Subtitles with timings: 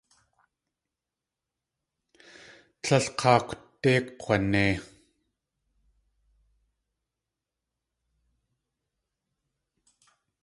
[2.81, 4.73] Tlél k̲áakwde kg̲wanei.